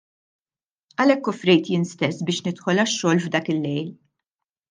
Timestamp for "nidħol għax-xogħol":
2.47-3.23